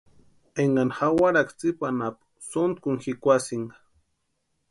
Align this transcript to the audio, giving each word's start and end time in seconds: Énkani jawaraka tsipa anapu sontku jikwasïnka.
Énkani 0.61 0.95
jawaraka 0.97 1.53
tsipa 1.59 1.85
anapu 1.89 2.23
sontku 2.49 2.89
jikwasïnka. 3.01 3.75